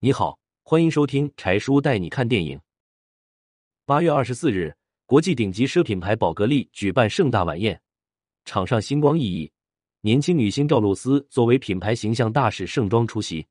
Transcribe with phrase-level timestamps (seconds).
[0.00, 2.60] 你好，欢迎收听柴叔带你看电影。
[3.84, 4.72] 八月二十四日，
[5.06, 7.82] 国际顶级奢品牌宝格丽举办盛大晚宴，
[8.44, 9.50] 场上星光熠熠。
[10.02, 13.44] 年轻女星赵露思作为品牌形象大使盛装出席，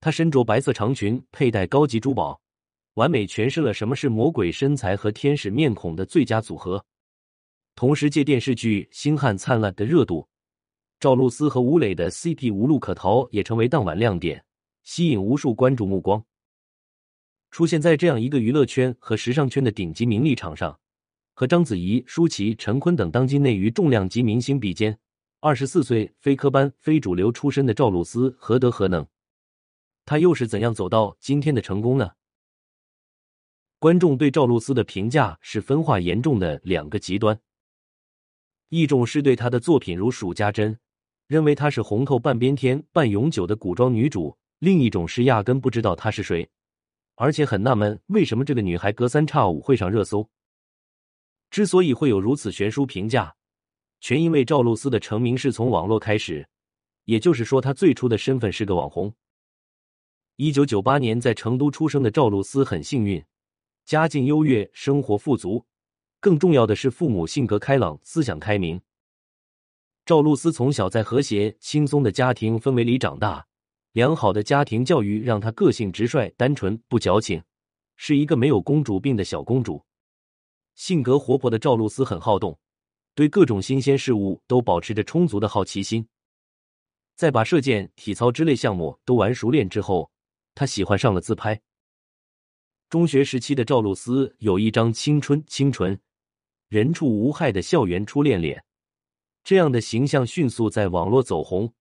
[0.00, 2.40] 她身着白色长裙，佩戴高级珠宝，
[2.94, 6.82] 完美诠释了什么是魔鬼身材和天使面孔的最佳组合。
[7.74, 10.26] 同时，借电视剧《星汉灿烂》的热度，
[10.98, 14.42] 赵露思和吴磊的 CP 无路可逃也成为当晚亮点。
[14.88, 16.24] 吸引无数关注目光。
[17.50, 20.80] 出现在这样一个娱乐圈和时尚圈的顶级名利场上，
[21.34, 24.98] 和章子怡、舒淇、陈坤等当今内娱重量级明星比肩，
[25.40, 29.06] 二十四岁非科班、非主流出身的赵露思何德何能？
[30.06, 32.12] 她又是怎样走到今天的成功呢？
[33.78, 37.38] 观众对赵露思的评价是分化严重的两个极端，
[38.70, 40.78] 一种是对她的作品如数家珍，
[41.26, 44.38] 认为她是红透半边天、半永久的古装女主。
[44.58, 46.48] 另一种是压根不知道她是谁，
[47.14, 50.28] 而且很纳闷为什么这个女孩隔三差五会上热搜。
[51.50, 53.34] 之所以会有如此悬殊评价，
[54.00, 56.48] 全因为赵露思的成名是从网络开始，
[57.04, 59.14] 也就是说，她最初的身份是个网红。
[60.36, 63.24] 一九九八年在成都出生的赵露思很幸运，
[63.84, 65.66] 家境优越，生活富足，
[66.20, 68.80] 更重要的是父母性格开朗，思想开明。
[70.04, 73.47] 赵露思从小在和谐轻松的家庭氛围里长大。
[73.98, 77.42] 良好的家庭教育让她个性直率、单纯不矫情，
[77.96, 79.84] 是一个没有公主病的小公主。
[80.76, 82.56] 性格活泼的赵露思很好动，
[83.16, 86.06] 对各种新鲜事物都保持着充足的好奇心。
[87.16, 90.08] 在把射箭、体操之类项目都玩熟练之后，
[90.54, 91.60] 她喜欢上了自拍。
[92.88, 96.00] 中学时期的赵露思有一张青春、清纯、
[96.68, 98.64] 人畜无害的校园初恋脸，
[99.42, 101.74] 这样的形象迅速在网络走红。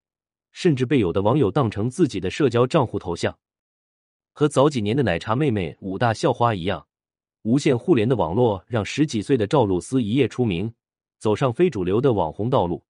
[0.51, 3.37] 甚至被有的网友当成自己的社交账户头像，
[4.33, 6.87] 和早几年的奶茶妹妹、五大校花一样，
[7.43, 10.73] 无限互联的网络让十几岁的赵露思一夜出名，
[11.19, 12.83] 走上非主流的网红道路。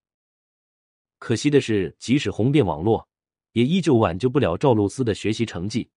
[1.19, 3.07] 可惜的是，即使红遍网络，
[3.53, 5.89] 也依旧挽救不了赵露思的学习成绩。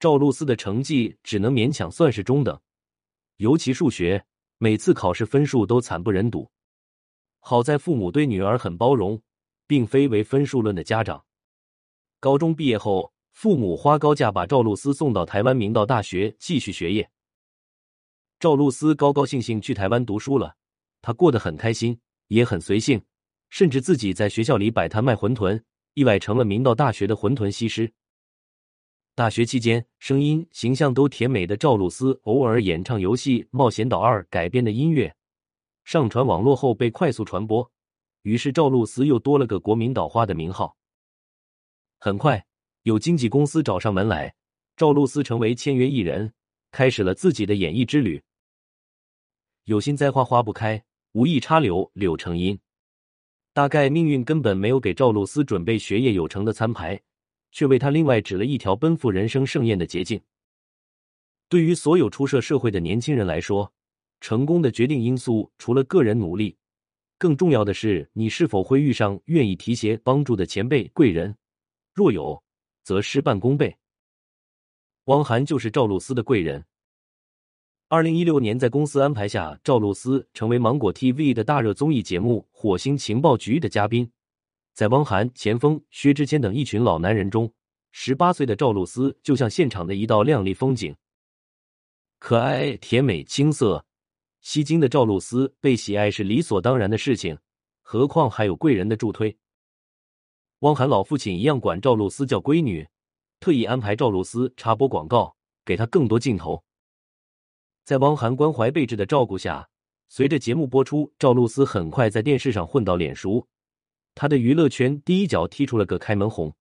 [0.00, 2.58] 赵露思的成绩只能勉强算是中等，
[3.36, 4.24] 尤其数学，
[4.58, 6.50] 每次考试分数都惨不忍睹。
[7.38, 9.22] 好在父母对女儿很包容。
[9.66, 11.24] 并非为分数论的家长。
[12.20, 17.10] 高中毕业后，父母花高价把赵露思送到台湾明道大学继续学业。
[18.38, 20.56] 赵露思高高兴兴去台湾读书了，
[21.00, 23.02] 她过得很开心，也很随性，
[23.50, 25.62] 甚至自己在学校里摆摊卖馄饨，
[25.94, 27.92] 意外成了明道大学的馄饨西施。
[29.14, 35.14] 大学期间，声音形象都甜美的赵露思偶尔演唱游戏《冒险岛二》改编的音乐，
[35.84, 37.71] 上传网络后被快速传播。
[38.22, 40.76] 于是赵露思又多了个“国民岛花”的名号。
[41.98, 42.44] 很快，
[42.82, 44.34] 有经纪公司找上门来，
[44.76, 46.32] 赵露思成为签约艺人，
[46.70, 48.22] 开始了自己的演艺之旅。
[49.64, 52.58] 有心栽花花不开，无意插柳柳成荫。
[53.52, 57.00] 大概命运根本没有给赵露思准备学业有成的餐牌，
[57.50, 60.20] 却为她另外指了一条奔赴人生盛宴的捷径。
[61.48, 63.72] 对于所有初涉社会的年轻人来说，
[64.20, 66.56] 成功的决定因素除了个人努力。
[67.22, 71.36] 更重要的是，你是否会遇上愿意提携帮助的前辈贵人？
[71.94, 72.42] 若有，
[72.82, 73.76] 则事半功倍。
[75.04, 76.64] 汪涵就是赵露思的贵人。
[77.86, 84.10] 二零一六年，在公司安排下，赵露思成为芒果 TV 的大热综艺节目《火星情报局》的嘉宾。
[84.74, 87.52] 在汪涵、钱枫、薛之谦等一群老男人中，
[87.92, 90.96] 十八岁的赵露思就像现场的一道亮丽风景，
[92.18, 93.86] 可爱、甜美、青涩。
[94.42, 97.38] 吸睛的赵露思被喜爱是理所当然的事情，
[97.80, 99.36] 何况还有贵人的助推。
[100.58, 102.86] 汪涵老父亲一样管赵露思叫闺女，
[103.38, 106.64] 特意安排赵露思插播广告，给她更多镜头。
[107.84, 109.68] 在汪涵关怀备至的照顾下，
[110.08, 113.46] 随着节目播出，赵露思很快在电视上混到脸熟，
[114.14, 116.52] 她的娱乐圈第一脚踢出了个开门红。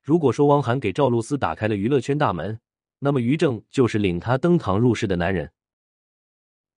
[0.00, 2.60] 如果说汪涵给赵露思打开了娱乐圈大门，
[3.00, 5.50] 那么于正就是领她登堂入室的男人。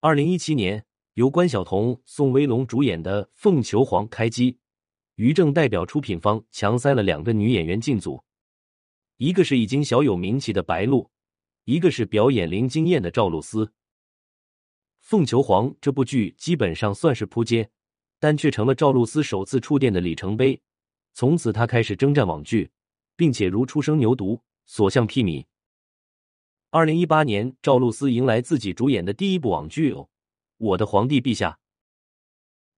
[0.01, 0.85] 二零一七年，
[1.15, 4.57] 由关晓彤、宋威龙主演的《凤求凰》开机，
[5.15, 8.23] 于正代表出品方强塞了两个女演员进组，
[9.17, 11.11] 一个是已经小有名气的白鹿，
[11.65, 13.65] 一个是表演零经验的赵露思。
[15.01, 17.69] 《凤求凰》这部剧基本上算是扑街，
[18.21, 20.61] 但却成了赵露思首次触电的里程碑。
[21.13, 22.71] 从此，她开始征战网剧，
[23.17, 25.45] 并且如初生牛犊，所向披靡。
[26.71, 30.07] 二零一八年，赵露思迎来自己主演的第一部网剧《哦，
[30.57, 31.49] 我的皇帝陛下》。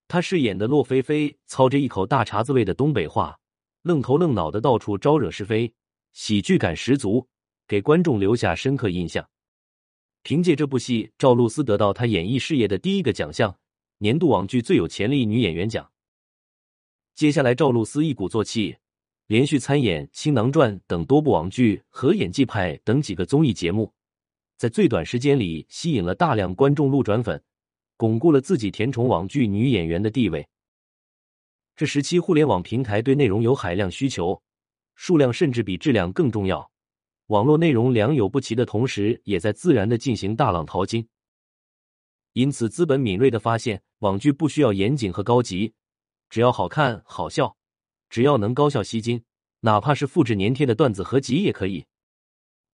[0.08, 3.38] 她饰演的洛菲菲操着一口大碴子味的东北话，
[3.82, 5.74] 愣头愣脑的到处招惹是非，
[6.14, 7.28] 喜剧感十足，
[7.68, 9.30] 给观众留下深刻印象。
[10.24, 13.60] 凭借这部戏，赵露思得到她演艺事业的第一个奖项——
[14.00, 15.92] 年度网剧最有潜力女演员奖。
[17.14, 18.78] 接下来，赵露思一鼓作气，
[19.28, 23.94] 连续参演《青囊传》等多部网剧和《演技派》等几个综艺节目，
[24.58, 27.42] 在最短时间里吸引了大量观众路转粉，
[27.96, 30.46] 巩固了自己甜宠网剧女演员的地位。
[31.78, 34.42] 这时期，互联网平台对内容有海量需求，
[34.96, 36.70] 数量甚至比质量更重要。
[37.28, 41.08] 网络内容良莠不齐的同时，也在自然的进行大浪淘金。
[42.34, 45.74] 因此，资本敏锐的发现，网剧不需要严谨和高级，
[46.30, 47.56] 只要好看好笑，
[48.12, 49.24] 只要能高效吸金，
[49.62, 51.86] 哪怕是复制粘贴的段子合集也可以。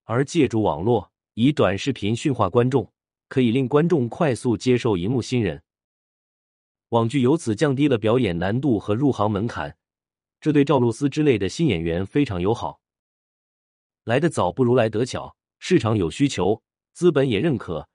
[0.04, 2.92] 而借助网络，以短视频驯化观众，
[3.30, 5.62] 可以令观众快速接受荧幕新人。
[6.90, 9.78] 网剧由此降低了表演难度和入行门槛，
[10.42, 12.80] 这对赵露思之类的新演员非常友好。
[14.06, 16.64] 来得早不如来得巧，市场有需求，
[16.94, 17.88] 资本也认可。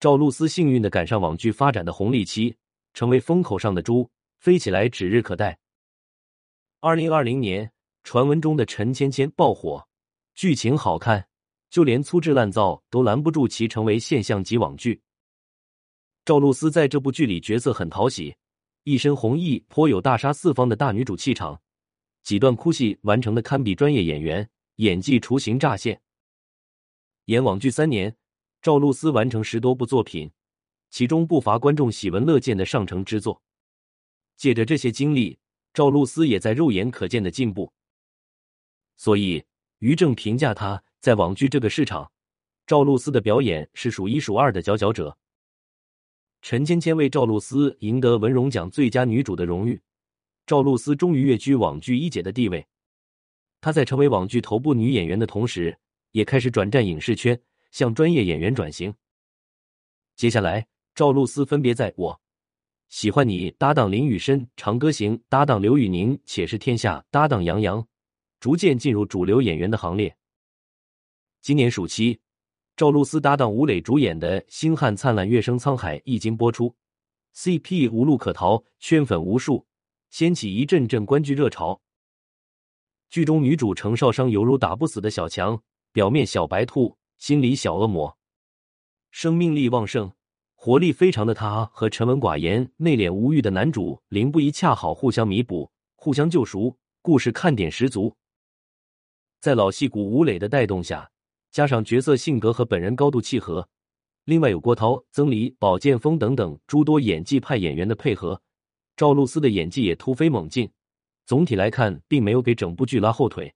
[0.00, 2.56] 赵露思幸运的赶上网剧发展的红利期，
[2.92, 4.10] 成为风口上的猪，
[4.40, 5.58] 飞起来指日可待。
[6.80, 7.72] 二零二零年，
[8.04, 9.84] 传闻中的陈芊芊爆火，
[10.36, 11.26] 剧情好看，
[11.70, 15.02] 就连粗制滥造都拦不住其成为现象级网剧。
[16.24, 18.32] 赵露思在这部剧里角色很讨喜，
[18.84, 21.60] 一身红衣，颇有大杀四方的大女主气场，
[22.22, 24.48] 几段哭戏完成的堪比专业演员。
[24.76, 26.00] 演技雏形乍现，
[27.24, 28.14] 演网剧三年，
[28.62, 30.30] 赵露思完成十多部作品，
[30.90, 33.42] 其中不乏观众喜闻乐见的上乘之作。
[34.36, 35.36] 借着这些经历，
[35.78, 37.72] 赵露思也在肉眼可见的进步。
[38.96, 39.44] 所以，
[39.78, 42.10] 于正评价她在网剧这个市场，
[42.66, 45.16] 赵露思的表演是数一数二的佼佼者。
[46.42, 49.80] 陈芊芊为赵露思赢得文荣奖最佳女主的荣誉，
[50.46, 52.66] 赵露思终于跃居网剧一姐的地位。
[53.60, 55.78] 她在成为网剧头部女演员的同时，
[56.10, 57.40] 也开始转战影视圈，
[57.70, 58.92] 向专业演员转型。
[60.16, 60.66] 接下来，
[60.96, 62.20] 赵露思分别在《我
[62.88, 67.86] 喜欢你》搭档林雨申，《长歌行》搭档刘宇宁，《且试天下》搭档杨洋，
[68.40, 70.16] 逐渐进入主流演员的行列。
[71.42, 72.18] 今年暑期，
[72.76, 76.74] 赵露思搭档吴磊主演的《星汉灿烂，月升沧海》一经播出
[77.36, 79.66] ，CP 无路可逃，圈粉无数，
[80.08, 81.78] 掀起一阵阵观剧热潮。
[83.10, 85.62] 剧中女主程少商犹如打不死的小强，
[85.92, 88.16] 表面小白兔，心里小恶魔，
[89.10, 90.10] 生命力旺盛、
[90.60, 98.16] 活力非常的他和沉稳寡言、内敛无欲的男主林不疑恰好互相弥补、互相救赎，故事看点十足。
[99.40, 101.12] 在老戏骨吴磊的带动下，
[101.52, 103.68] 加上角色性格和本人高度契合，
[104.24, 108.42] 另外有郭涛、曾黎、宝剑锋等等诸多演技派演员的配合，
[108.96, 110.68] 赵露思的演技也突飞猛进。
[111.24, 113.54] 总体来看，并没有给整部剧拉后腿。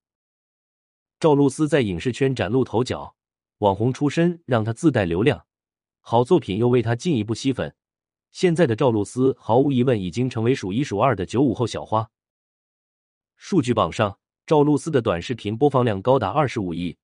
[1.19, 3.17] 赵露思在影视圈崭露头角，
[3.59, 5.45] 网红出身让她自带流量，
[6.03, 7.75] 好作品又为她进一步吸粉。
[8.31, 12.11] 现在的赵露思毫无疑问已经成为数一数二的九五后小花。
[13.37, 16.99] 数据榜上，赵露思的短视频播放量高达二十五亿，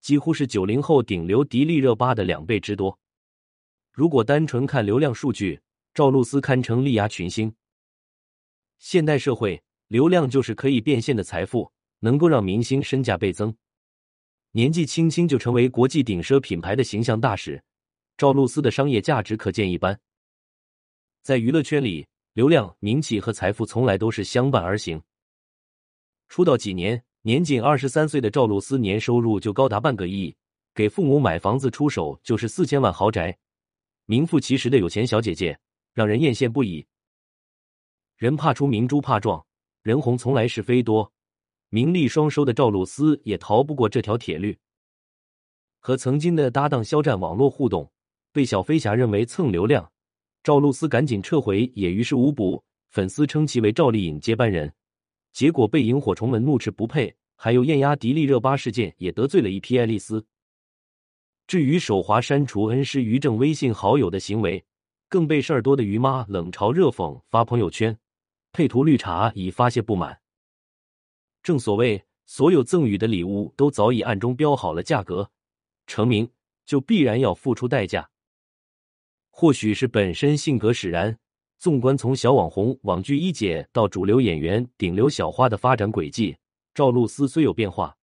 [0.00, 2.98] 几乎是九零后顶流迪丽热巴的两倍之多。
[3.90, 5.60] 如果单纯看流量数据，
[5.92, 7.54] 赵露思堪称力压群星。
[8.78, 9.64] 现代社会。
[9.88, 11.70] 流量就是可以变现的财富，
[12.00, 13.54] 能够让明星身价倍增。
[14.52, 17.62] 年纪轻轻就成为国际顶奢品牌的形象大使，
[18.16, 19.98] 赵露思的商业价值可见一斑。
[21.22, 25.02] 在娱乐圈里，流量、名气和财富从来都是相伴而行。
[26.28, 30.34] 出道几年，年仅二十三岁的赵露思年收入就高达半个亿，
[30.74, 33.36] 给父母买房子出手就是四千万豪宅，
[34.06, 35.58] 名副其实的有钱小姐姐，
[35.92, 36.86] 让人艳羡不已。
[38.16, 39.44] 人怕出名，猪怕壮。
[39.82, 41.12] 人红从来是非多，
[41.68, 44.58] 名利双收的赵露思也逃不过这条铁律。
[45.78, 47.92] 和曾经的搭档肖战网络互动，
[48.34, 49.92] 被小飞侠认为蹭流量，
[50.42, 52.64] 赵露思赶紧撤回，也于事无补。
[52.90, 54.74] 粉丝称其为赵丽颖接班人，
[55.32, 57.14] 结果被萤火虫们怒斥不配。
[57.36, 60.26] 还有艳压迪丽热巴事件，也得罪了一批爱丽丝。
[61.46, 64.64] 至于手滑删除恩师于正微信好友的行为，
[65.08, 67.96] 更被事儿多的于妈冷嘲热讽，发朋友圈。
[68.50, 70.18] 配图绿茶以发泄不满。
[71.40, 75.30] 正所谓，所有赠予的礼物都早已暗中标好了价格，
[75.86, 76.28] 成名
[76.66, 78.10] 就必然要付出代价。
[79.36, 81.18] 或许是本身性格使然，
[81.58, 86.36] 纵观从小网红、网剧一姐到主流演员、顶流小花的发展轨迹，
[86.72, 87.96] 赵露思虽有变化，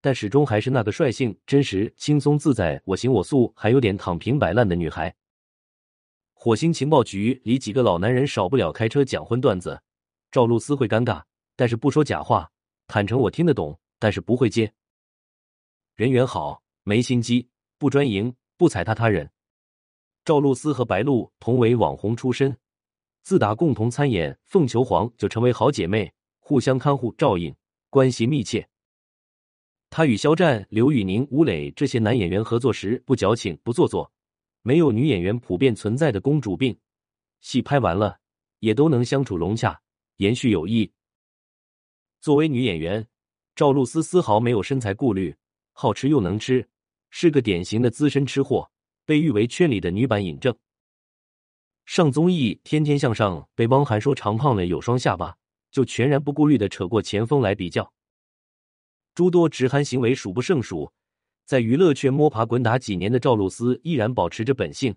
[0.00, 5.14] 但始终还是那个率性、真实、轻松自在、我行我素，还有点躺平摆烂的女孩。
[6.34, 9.80] 火星情报局里几个老男人少不了开车讲荤段子。
[10.32, 11.22] 赵露思会尴尬，
[11.54, 12.50] 但是不说假话，
[12.88, 14.72] 坦诚我听得懂，但是不会接。
[15.94, 17.48] 人缘好，没心机，
[17.78, 19.30] 不专营，不踩踏他人。
[20.24, 22.56] 赵露思和白鹿同为网红出身，
[23.22, 27.54] 自打共同参演《凤求凰》就成为好姐妹，互相看护照应，
[27.90, 28.68] 关系密切。
[29.90, 34.10] 她与肖战、刘宇宁、吴磊这些男演员合作时不矫情不做作，
[34.62, 36.76] 没有女演员普遍存在的公主病。
[37.40, 38.18] 戏拍完了，
[38.60, 39.78] 也都能相处融洽，
[40.18, 40.90] 延续友谊。
[42.20, 43.06] 作为女演员，
[43.56, 45.34] 赵露思丝毫没有身材顾虑，
[45.72, 46.66] 好吃又能吃，
[47.10, 48.70] 是个典型的资深吃货，
[49.04, 50.56] 被誉为圈里的女版尹正。
[51.84, 55.36] 上综艺《天天向上》被汪涵说长胖了有双下巴，
[55.70, 57.92] 就全然不顾虑的扯过前锋来比较。
[59.14, 60.92] 诸多直憨行为数不胜数，
[61.44, 64.94] 在娱乐圈摸爬滚打几年的赵露思依然保持着本性，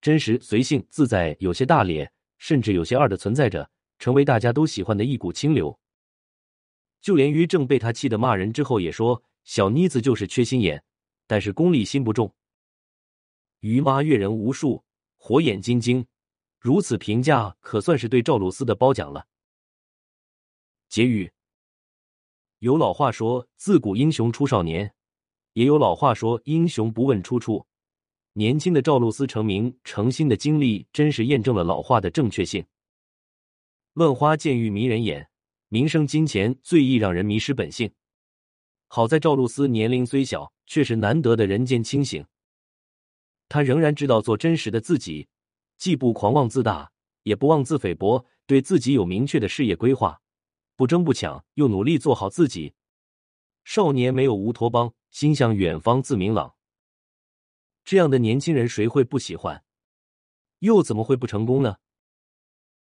[0.00, 5.78] 真实、随性、自在，有些大咧，甚至有些二的存在着，成为大家都喜欢的一股清流。
[7.00, 10.82] 就连于正被他气得骂人之后，也说小妮子就是缺心眼，
[11.26, 12.34] 但是功利心不重。
[13.66, 14.84] 于妈阅人无数，
[15.16, 16.06] 火眼金睛，
[16.60, 19.26] 如此评价可算是对赵露思的褒奖了。
[20.88, 21.32] 结语：
[22.60, 24.88] 有老话说，自古英雄出少年；
[25.54, 27.66] 也有老话说，英雄不问出处。
[28.34, 32.64] 年轻的赵露思成名成心的经历，真是验证了老话的正确性。
[33.94, 35.28] 乱花渐欲迷人眼。
[35.68, 37.90] 名声金钱最易让人迷失本性。
[38.86, 42.24] 好在赵露思年龄虽小，却是难得的人间清醒。
[43.48, 45.28] 他仍然知道做真实的自己，
[45.78, 46.90] 既不狂妄自大，
[47.22, 50.20] 也不妄自菲薄，对自己有明确的事业规划，
[50.76, 52.74] 不争不抢，又努力做好自己。
[53.64, 56.54] 少年没有乌托邦，心向远方自明朗。
[57.84, 59.64] 这样的年轻人，谁会不喜欢？
[60.60, 61.76] 又怎么会不成功呢？